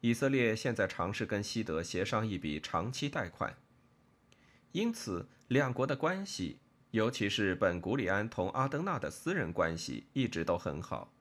[0.00, 3.54] 以色列现在尝试跟西德协商一笔长期贷款。
[4.72, 6.60] 因此，两国的关系，
[6.92, 11.12] 尤其是本古里安同阿登纳的私人关系，一直都很好。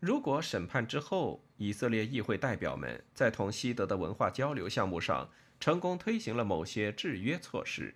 [0.00, 7.94] 如果审判之后，以色列议会代表们在同西德的文化交流项目上，成功推行了某些制约措施，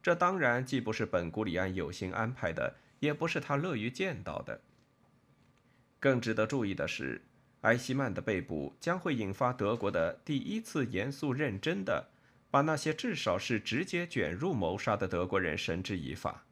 [0.00, 4.60] 这当然既不是本古里安有心安排的，也不是他乐于见到的。
[5.98, 7.22] 更值得注意的是，
[7.62, 12.08] 埃希曼的被捕将会引发德国的第一次严肃认真的
[12.50, 16.44] 把那些至少是直接卷入谋杀的德国人绳之以法。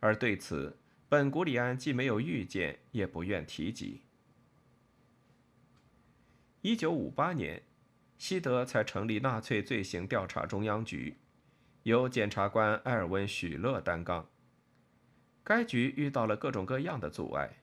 [0.00, 0.76] 而对此，
[1.08, 4.02] 本古里安既没有预见，也不愿提及。
[6.62, 7.62] 一九五八年。
[8.18, 11.16] 西德才成立纳粹罪行调查中央局，
[11.82, 14.26] 由检察官埃尔温·许勒担纲。
[15.44, 17.58] 该局遇到了各种各样的阻碍，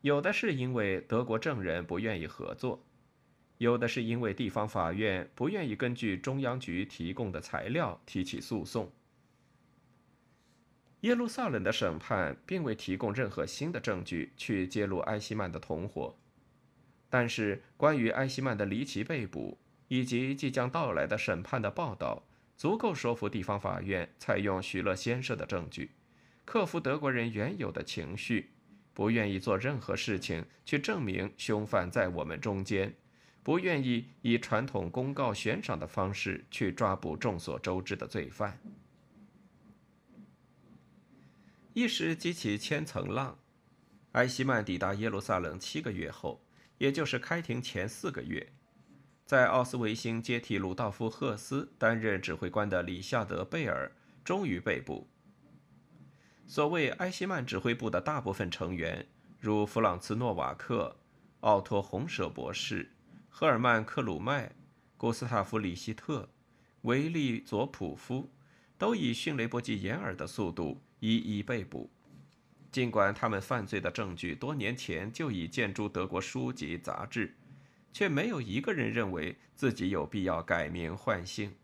[0.00, 2.84] 有的是因为德国证人不愿意合作，
[3.58, 8.92] 有的是因为地方法院不愿意根据中央局提供的材料提起诉讼。
[11.00, 16.16] 耶路撒冷的审判并未提供任何新的证据去揭露埃希曼的同伙。
[17.08, 19.58] 但是，关于埃希曼的离奇被捕
[19.88, 22.24] 以及即将到来的审判的报道，
[22.56, 25.92] 足够说服地方法院采用许勒先生的证据，
[26.44, 28.50] 克服德国人原有的情绪，
[28.98, 32.92] 不愿意做任何事情去证明凶犯在我们中间，
[33.44, 38.58] 不愿意以传统公告悬赏的方式去抓捕众所周知的罪犯。
[41.74, 43.38] 一时激起千层浪。
[44.12, 46.42] 埃希曼抵达耶路撒冷七个月后。
[46.78, 48.52] 也就是开庭前四个月，
[49.24, 53.92] 在奥斯维辛接替鲁道夫·赫斯担任指挥官的里夏德·贝尔
[54.24, 55.08] 终于被捕。
[56.48, 59.06] 所谓埃希曼指挥部的大部分成员，
[59.38, 60.96] 如弗朗茨·诺瓦克、
[61.40, 62.90] 奥托·洪舍博士、
[63.28, 64.50] 赫尔曼·克鲁迈、
[64.96, 66.26] 古斯塔夫·里希特、
[66.82, 68.30] 维利·佐普夫，
[68.78, 71.90] 都以迅雷不及掩耳的速度一一被捕。
[72.72, 77.34] 尽管他们犯罪的证据多年前就已见诸德国书籍杂志，
[77.92, 81.54] 却没有一个人认为自己有必要改名换姓。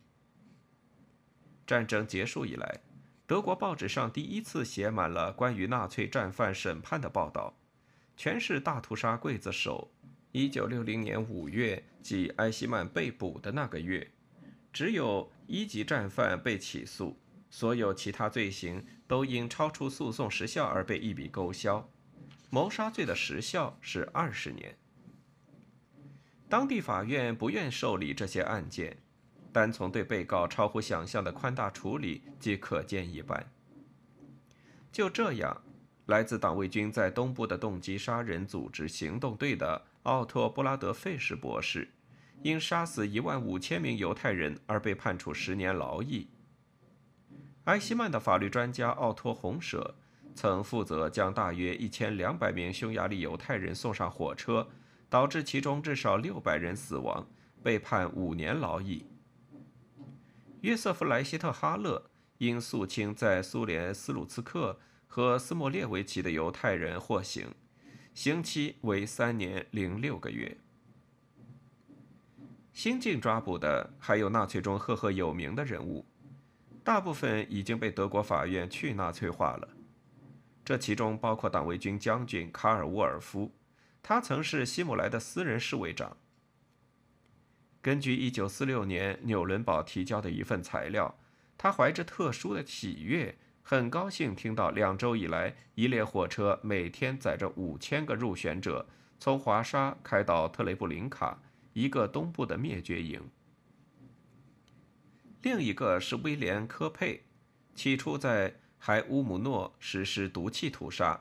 [1.67, 2.81] 战争结束以来，
[3.27, 7.55] 德国报纸上第一次写满了关于纳粹战犯审判的报道，
[8.17, 9.91] 全是大屠杀刽子手。
[10.33, 14.11] 一九六零年五月，即埃希曼被捕的那个月，
[14.73, 17.17] 只有一级战犯被起诉。
[17.49, 21.89] 所有其他罪行都因超出诉讼时效而被一笔勾销，
[22.51, 24.77] 谋杀罪的时效是二十年。
[26.49, 28.99] 当地法院不愿受理这些案件，
[29.55, 33.49] 单从对被告超乎想象的宽大处理即可见一斑。
[34.91, 35.63] 就这样，
[36.07, 41.89] 来自党卫军在东部的动机杀人组织行动队的奥托·布拉德费什博士，
[42.43, 46.27] 因杀死一万五千名犹太人而被判处十年劳役。
[47.67, 49.95] 埃希曼的法律专家奥托·洪舍
[50.35, 54.69] 曾负责将大约一千两百名匈牙利犹太人送上火车，
[55.09, 57.25] 导致其中至少六百人死亡，
[57.63, 59.07] 被判五年劳役。
[60.65, 67.55] 约瑟夫·莱希特哈勒因肃清在苏联斯鲁茨克和斯莫列维奇的犹太人获刑，
[68.15, 70.57] 刑期为三年零六个月。
[72.73, 76.07] 新近抓捕的还有纳粹中赫赫有名的人物。
[76.83, 79.69] 大部分已经被德国法院去纳粹化了，
[80.65, 83.53] 这其中包括党卫军将军卡尔·沃尔夫，
[84.03, 86.17] 他曾是希姆莱的私人侍卫长。
[87.85, 91.15] 根据1946年纽伦堡提交的一份材料，
[91.59, 98.87] 他怀着特殊的喜悦，很高兴听到两周以来一列火车每天载着五千个入选者，
[99.19, 101.39] 从华沙开到特雷布林卡，
[101.75, 103.21] 一个东部的灭绝营。
[105.43, 107.25] 另一个是威廉·科佩，
[107.75, 111.21] 起初在海乌姆诺实施毒气屠杀，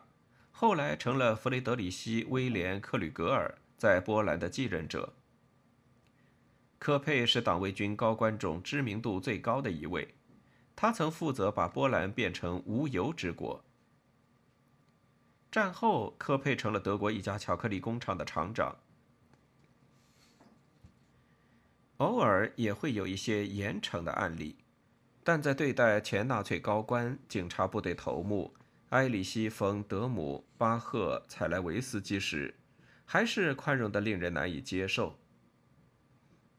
[0.50, 5.12] 后后来成了弗雷德里希·威廉·克吕格尔在波兰的继任者。
[6.84, 10.14] 科佩是党卫军高官中知名度最高的一位，
[10.76, 13.64] 他曾负责把波兰变成无油之国。
[15.50, 18.76] 战后，科佩成了德国一家巧克力工厂的厂长。
[22.00, 24.58] 偶尔也会有一些严惩的案例，
[25.24, 28.54] 但在对待前纳粹高官、警察部队头目
[28.90, 32.54] 埃里希·冯·德姆·巴赫·采莱维斯基时，
[33.06, 35.18] 还是宽容的令人难以接受。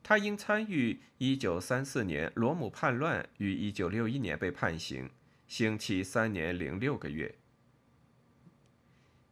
[0.06, 5.08] 他因参与1934年罗姆叛乱，于1961年被判刑，
[5.48, 7.34] 刑期三年零六个月。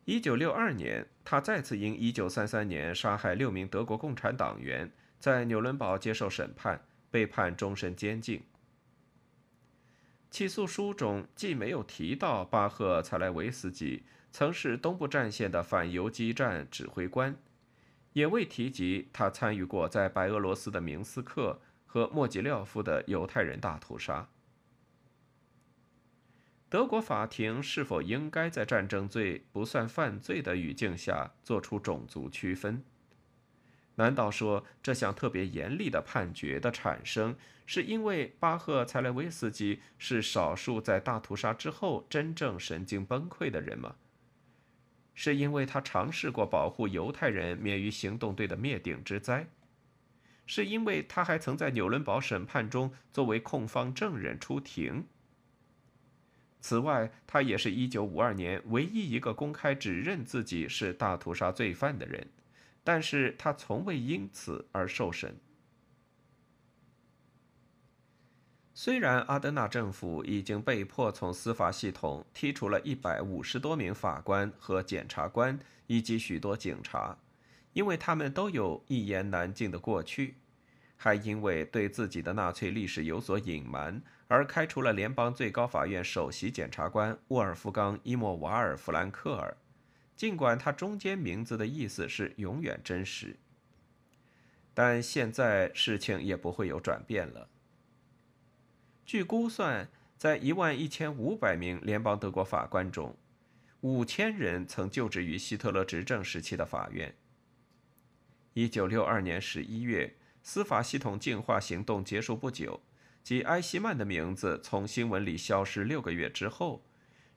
[0.06, 8.42] 1962年，他再次因1933年杀害六名德国共产党员，在纽伦堡接受审判，被判终身监禁。
[10.30, 17.36] 起诉书中既没有提到巴赫·采莱维斯基曾是东部战线的反游击战指挥官。
[18.12, 24.28] 也未提及他参与过在白俄罗斯的明斯克和莫吉廖夫的犹太人大屠杀。
[26.68, 32.82] 德国法庭是否应该在战争罪不算犯罪的语境下做出种族区分？
[33.96, 37.36] 难道说这项特别严厉的判决的产生，
[37.66, 43.96] 是因为巴赫·采莱维斯基是少数在大屠杀之后真正神经崩溃的人吗？
[45.14, 49.46] 是因为他尝试过保护犹太人免于行动队的灭顶之灾，
[50.46, 55.06] 是因为他还曾在纽伦堡审判中作为控方证人出庭。
[56.60, 62.26] 此外，他也是一九五二年唯一一个公开指认自己是大屠杀罪犯的人，
[62.84, 65.36] 但是他从未因此而受审。
[68.74, 77.18] 虽然阿德纳政府已经被迫从司法系统剔除了一百五十多名法官和检察官以及许多警察，
[77.74, 80.36] 因为他们都有一言难尽的过去，
[80.96, 89.54] 还因为对自己的纳粹历史有所隐瞒而开除了联邦最高法院首席检察官沃尔夫冈·伊莫瓦尔·弗兰克尔，
[90.16, 93.36] 尽管他中间名字的意思是永远真实，
[94.72, 97.50] 但现在事情也不会有转变了。
[99.04, 103.16] 据估算，在一万一千五百名联邦德国法官中，
[103.80, 107.14] 五千人曾就职于希特勒执政时期的法院。
[108.54, 112.80] 一九六二年十一月，司法系统净化行动结束不久，
[113.22, 116.82] 即埃希曼的名字从新闻里消失六个月之后，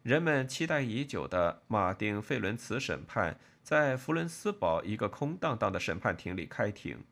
[0.03, 7.03] 人们期待已久的马丁·费伦茨审判在弗伦斯堡一个空荡荡的审判庭里开庭。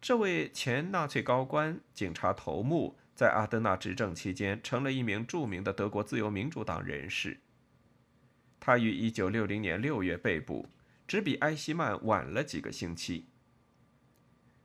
[0.00, 7.40] 这位前纳粹高官、警察头目，在阿德纳执政期间成了一名著名的德国自由民主党人士。
[8.60, 10.68] 他于1960年6月被捕，
[11.08, 13.26] 只比埃希曼晚了几个星期。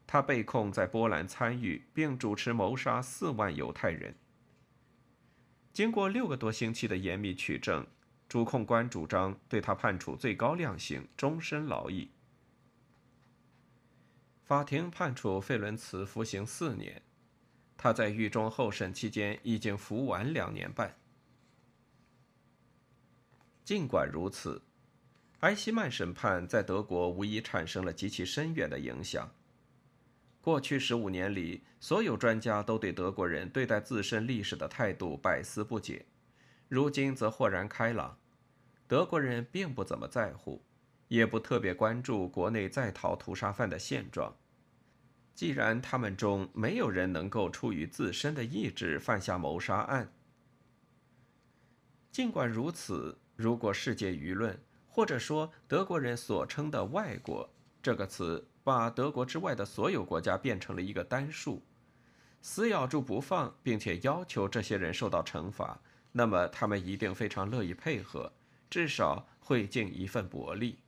[0.06, 4.16] 他被控在波兰参与并主持谋杀四万犹太人。
[5.72, 7.88] 经过六个多星期的严密取证，
[8.28, 12.12] 主控官主张对他判处最高量刑——终身劳役。
[14.52, 17.02] 法庭判处费伦茨服刑四年，
[17.78, 20.93] 他在狱中候审期间已经服完两年半。
[23.64, 24.62] 尽管如此，
[25.39, 29.32] 埃希曼审判在德国无疑产生了极其深远的影响。
[30.41, 36.06] 过去十五年里，所有专家都对德国人对待自身历史的态度百思不解，
[36.68, 38.18] 如今则豁然开朗。
[38.86, 40.62] 德国人并不怎么在乎，
[41.08, 44.36] 也不特别关注国内在逃屠杀犯的现状。
[45.34, 50.12] 既然他们中没有人能够出于自身的意志犯下谋杀案，
[52.12, 57.50] 尽管如此，如果世界舆论或者说德国人所称的“外国”
[57.82, 61.64] 这个词把德国之外的所有国家变成了一个单数，
[62.42, 68.32] 死咬住不放，并且要求这些人受到惩罚，那么他们一定非常乐意配合，
[68.70, 70.81] 至少会尽一份薄力。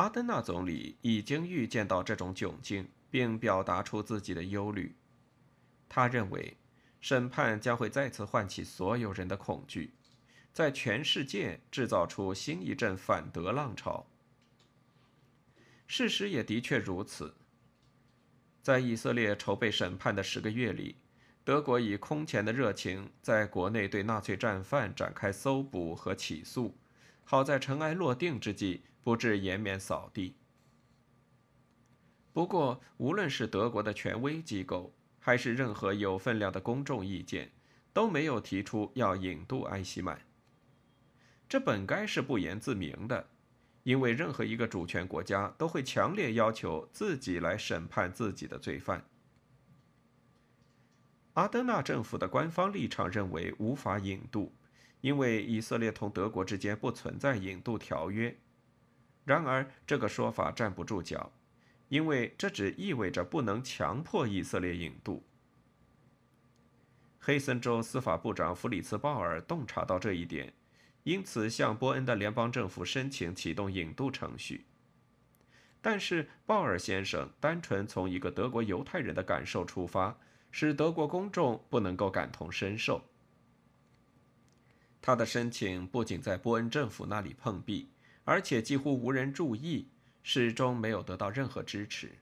[0.00, 4.96] 阿登纳总理已经预见到这种窘境，并表达出自己的忧虑。
[5.90, 6.56] 他认为，
[7.02, 9.92] 审判将会再次唤起所有人的恐惧，
[10.54, 14.06] 在全世界制造出新一阵反德浪潮。
[15.86, 17.34] 事实也的确如此。
[18.62, 20.96] 在以色列筹备审判的十个月里，
[21.44, 26.74] 德国以空前的热情在国内对纳粹战犯展开搜捕和起诉，
[27.22, 28.80] 好在尘埃落定之际。
[29.02, 30.36] 不致颜面扫地。
[32.32, 37.50] 不过，无论是德国的权威机构，还是任何有分量的公众意见，
[37.92, 40.20] 都没有提出要引渡埃希曼。
[41.48, 43.28] 这本该是不言自明的，
[43.82, 49.04] 因为任何一个主权国家都会强烈要求自己来审判自己的罪犯。
[51.34, 54.52] 阿登纳政府的官方立场认为无法引渡，
[55.00, 58.36] 因为以色列同德国之间不存在引渡条约。
[59.30, 61.30] 然而，这个说法站不住脚，
[61.88, 65.24] 因为这只意味着不能强迫以色列引渡。
[67.20, 70.52] 黑森州司法部长弗里茨·鲍尔洞察到这一点。
[71.04, 74.66] 因此，向波恩的联邦政府申请启动引渡程序。
[75.80, 80.18] 但是，鲍尔先生单纯从一个德国犹太人的感受出发，
[80.50, 83.00] 使德国公众不能够感同身受。
[85.00, 87.92] 他的申请不仅在波恩政府那里碰壁，
[88.30, 89.88] 而且几乎无人注意，
[90.22, 92.12] 始终没有得到任何支持。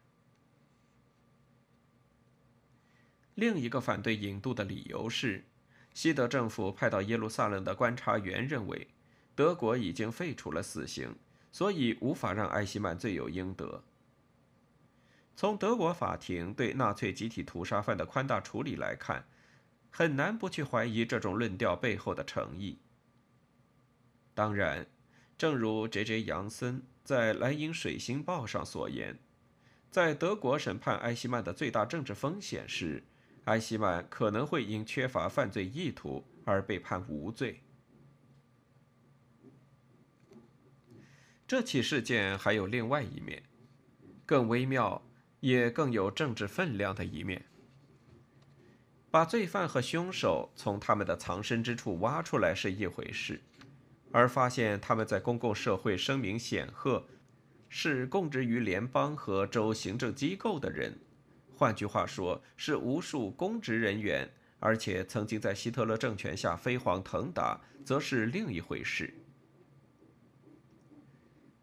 [3.34, 5.44] 另一个反对引渡的理由是。
[5.92, 8.88] 西德政府派到耶路撒冷的观察员认为，
[9.34, 11.14] 德国已经废除了死刑，
[11.52, 13.84] 所以无法让艾希曼罪有应得。
[15.36, 19.26] 从德国法庭对纳粹集体屠杀犯的宽大处理来看，
[19.90, 22.78] 很难不去怀疑这种论调背后的诚意。
[24.34, 24.86] 当然，
[25.39, 26.24] 正如 J.J.
[26.24, 29.16] 杨森在《莱茵水星报》上所言，
[29.89, 33.05] 在德国审判埃希曼的最大政治风险是。
[33.45, 37.62] 埃希曼可能会因缺乏犯罪意图而被判无罪。
[41.47, 43.43] 这起事件还有另外一面，
[44.26, 45.01] 更微妙
[45.41, 47.47] 也更有政治分量的一面。
[49.11, 53.41] 把罪犯和凶手从他们的藏身之处挖出来是一回事，
[54.11, 57.06] 而发现他们在公共社会声名显赫，
[57.68, 60.98] 是供职于联邦和州行政机构的人。
[61.54, 64.30] 换句话说，是无数公职人员，
[64.61, 69.12] 而且曾经在希特勒政权下飞黄腾达，则是另一回事。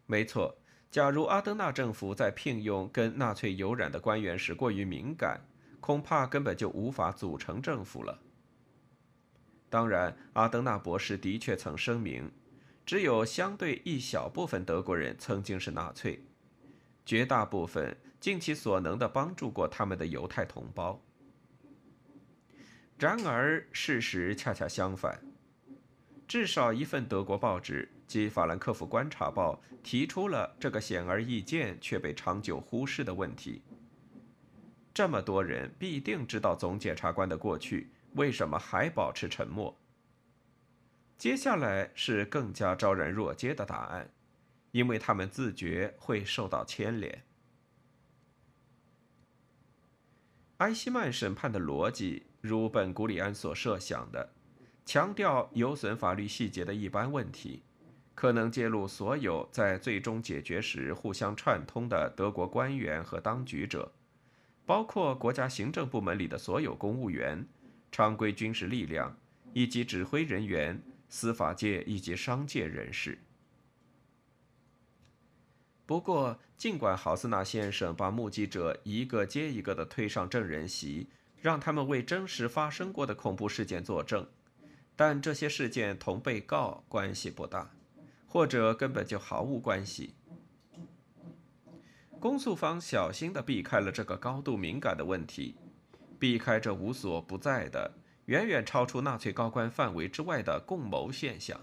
[0.06, 0.56] 没错，
[0.90, 5.40] 假如阿登纳政府在聘用跟纳粹有染的官员时过于敏感，
[5.80, 8.22] 恐怕根本就无法组成政府了。
[9.68, 12.30] 当然，阿登纳博士的确曾声明，
[12.84, 16.20] 只有相对一小部分德国人曾经是纳粹，
[17.04, 17.96] 绝大部分。
[18.18, 21.00] 尽其所能地帮助过他们的犹太同胞。
[22.98, 25.22] 然而，事实恰恰相反。
[26.26, 33.62] 至少一份德国报纸即《法兰克福观察报》提出了这个显而易见却被长久忽视的问题：
[34.92, 39.78] 这么多人必定知道总检察官的过去，为什么还保持沉默？
[41.18, 44.10] 接下来是更加昭然若揭的答案：
[44.70, 47.24] 因为他们自觉会受到牵连。
[50.58, 54.32] 埃希曼审判的逻辑，如本古里安所设想的，
[54.86, 57.62] 强调有损法律细节的一般问题，
[58.14, 63.92] 可能揭露所有在最终解决时互相串通的德国官员和当局者，
[64.64, 67.46] 包括国家行政部门里的所有公务员、
[67.96, 69.16] 常规军事力量
[69.54, 70.78] 以及指挥人员、
[71.08, 73.18] 司法界以及商界人士。
[75.86, 81.08] 不过，尽管豪斯纳先生把目击者一个接一个地推上证人席，
[81.40, 84.28] 让他们为真实发生过的恐怖事件作证，
[84.94, 87.74] 但这些事件同被告关系不大，
[88.26, 90.12] 或者根本就毫无关系。
[92.20, 95.54] 公诉方小心地避开了这个高度敏感的问题，
[96.18, 97.94] 避开这无所不在的、
[98.26, 101.60] 远远超出纳粹高官范围之外的共谋现象。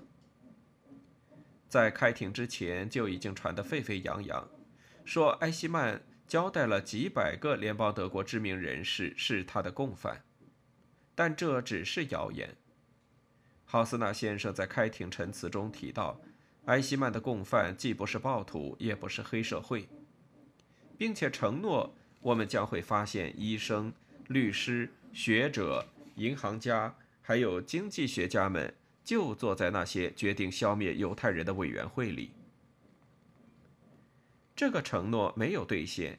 [1.68, 4.48] 在开庭之前就已经传得沸沸扬扬，
[5.04, 10.24] 说埃希曼交代了几百个联邦德国知名人士是他的共犯，
[11.16, 12.56] 但这只是谣言。
[13.66, 16.22] 豪斯纳先生在开庭陈词中提到，
[16.66, 19.90] 埃希曼的共犯既不是暴徒，也不是黑社会，
[20.96, 23.92] 并且承诺我们将会发现医生、
[24.34, 28.74] 律师、学者、银行家，还有经济学家们。
[29.06, 32.32] 就坐在那些决定消灭犹太人的委员会里。
[34.56, 36.18] 这个承诺没有兑现，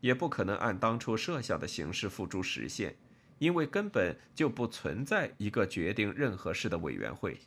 [0.00, 2.96] 也不可能按当初设想的形式付诸实现，
[3.38, 7.38] 因为根本就不存在一个决定任何事的委员会。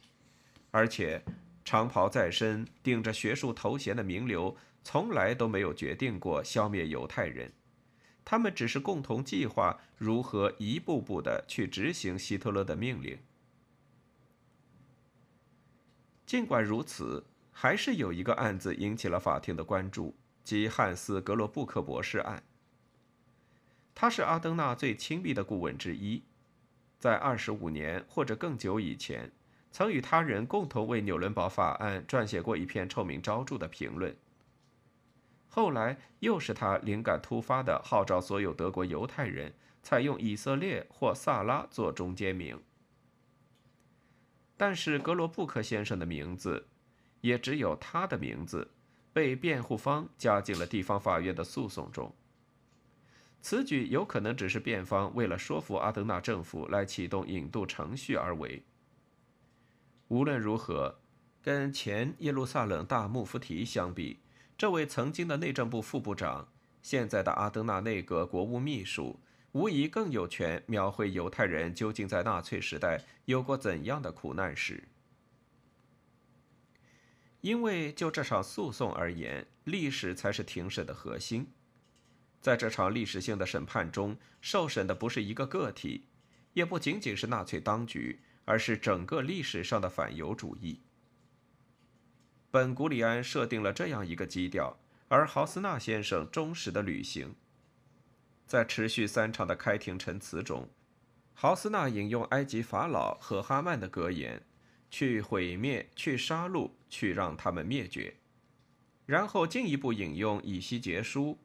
[0.69, 1.19] 而且，
[1.63, 7.51] 长袍在身、顶着学术头衔的名流从来都没有决定过消灭犹太人，
[8.25, 13.19] 他们只是共同计划如何一步步的去执行希特勒的命令。
[16.25, 22.41] 尽管如此，还是有一个案子引起了法庭的关注，即汉斯·格罗布克博士案。
[23.93, 26.23] 他是阿登纳最亲密的顾问之一，
[26.97, 29.31] 在二十五年或者更久以前，
[29.71, 34.13] 曾与他人共同为纽伦堡法案撰写过一篇臭名昭著的评论。
[35.47, 42.61] 后来又是他灵感突发的号召所有德国犹太人采用以色列或萨拉做中间名。
[44.57, 46.67] 但是格罗布克先生的名字，
[47.21, 48.69] 也只有他的名字，
[49.11, 52.13] 被辩护方加进了地方法院的诉讼中。
[53.41, 58.63] 此举有可能只是辩方为了说服阿登纳政府来启动引渡程序而为。
[60.07, 60.99] 无论如何，
[61.41, 64.19] 跟前耶路撒冷大穆夫提相比，
[64.57, 66.47] 这位曾经的内政部副部长，
[66.81, 69.19] 现在的阿登纳内阁国务秘书，
[69.51, 74.83] 无疑更有权描绘犹太人究竟在纳粹时代有过怎样的苦难史。
[77.41, 81.47] 因为就这场诉讼而言，历史才是庭审的核心。
[82.39, 86.07] 在这场历史性的审判中，受审的不是一个个体，
[86.53, 90.79] 也不仅仅是纳粹当局，而是整个历史上的反犹主义。
[92.55, 94.79] 本古里安设定了这样一个基调，
[95.09, 97.35] 而豪斯纳先生忠实的履行。
[98.47, 100.69] 在持续三场的开庭陈词中，
[101.33, 104.41] 豪斯纳引用埃及法老和哈曼的格言
[104.89, 108.15] ：“去毁灭，去杀戮，去让他们灭绝。”
[109.05, 111.37] 然后进一步引用以西结书。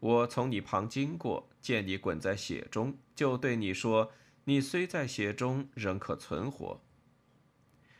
[0.00, 4.12] 我从你旁经过，见你滚在血中，就对你说
[4.44, 6.80] ：“你虽在血中，仍可存活。”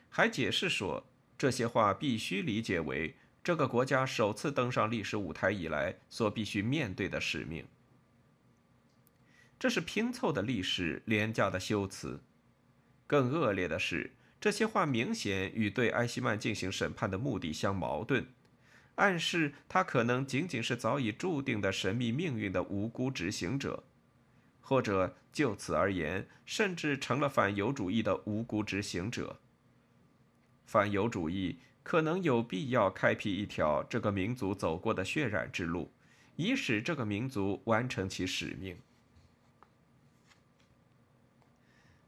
[0.09, 1.05] 还解释说，
[1.37, 7.67] 这些话必须理解为这个国家首次登上历史舞台以来所必须面对的使命。
[9.59, 12.21] 这是拼凑的历史，廉价的修辞。
[13.07, 18.27] 更恶劣的是，这些话明显与对埃希曼进行审判的目的相矛盾。
[18.97, 23.85] 暗示他可能仅仅是早已注定的神秘命运的无辜执行者，
[24.61, 29.41] 或者就此而言，甚至成了反犹主义的无辜执行者。
[30.65, 35.91] 反犹主义可能有必要开辟一条这个民族走过的血染之路，
[36.37, 38.77] 以使这个民族完成其使命。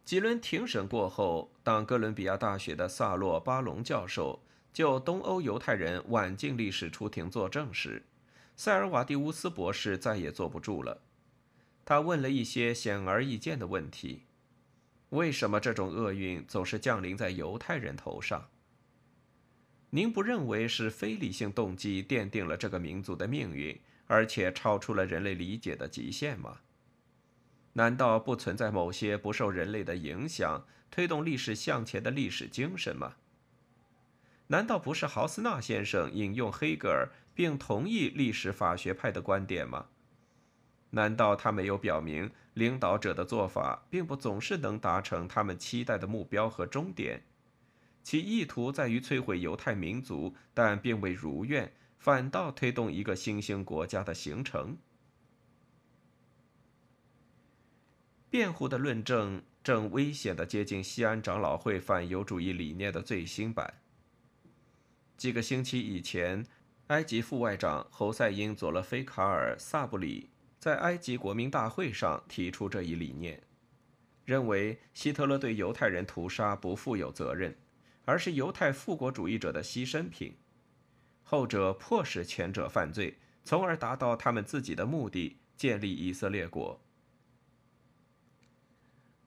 [0.04, 4.40] 几轮庭审过后，当哥伦比亚大学的萨洛巴隆教授。
[4.72, 8.04] 就东欧犹太人晚近历史出庭作证时，
[8.56, 11.00] 塞尔瓦蒂乌斯博士再也坐不住了。
[11.82, 14.25] 他问了一些显而易见的问题：
[15.10, 18.48] 为什么这种厄运总是降临在犹太人头上？
[19.90, 26.58] 您不认为是非理性动机奠定了这个民族的命运，而且超出了人类理解的极限吗？
[27.74, 33.14] 难道不存在某些不受人类的影响、推动历史向前的历史精神吗？
[34.48, 39.86] 难道不是豪斯纳先生引用黑格尔并同意历史法学派的观点吗？
[40.90, 47.22] 难道他没有表明领导者的做法并不总是能达成他们期待的目标和终点？
[48.02, 54.76] 其意图在于摧毁犹太民族，但并未如愿，反倒推动一个新兴国家的形成。
[58.30, 63.74] 辩护的论证正危险地接近西安长老会反犹主义理念的最新版。
[65.16, 66.46] 几个星期以前，
[66.88, 70.30] 埃及副外长侯赛因·佐勒菲卡尔·萨布里
[70.66, 73.40] 在埃及国民大会上提出这一理念，
[74.24, 77.56] 认为希特勒对犹太人屠杀不负有责任，
[78.04, 80.36] 而是犹太复国主义者的牺牲品，
[81.22, 86.80] 后者迫使前者犯罪，从而达到他们自己的目的——建立以色列国。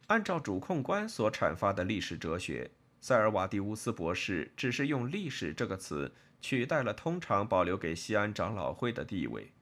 [0.07, 2.69] 按照主控官所阐发的历史哲学。
[2.99, 9.53] 塞尔瓦蒂乌斯博士只是用“历史”这个词取代了通常保留给西安长老会的地位。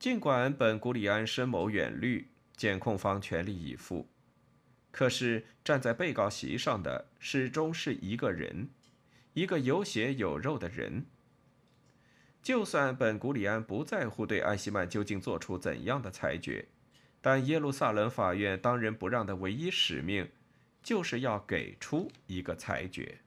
[0.00, 2.26] 尽管本古里安深谋远虑，
[2.56, 4.08] 检控方全力以赴，
[4.90, 8.70] 可是站在被告席上的始终是一个人，
[9.34, 11.04] 一个有血有肉的人。
[12.42, 16.66] 就算本古里安不在乎对艾希曼究竟做出怎样的裁决，
[17.20, 20.28] 但耶路撒冷法院当仁不让的唯一使命。
[20.82, 23.18] 就是要给出一个裁决。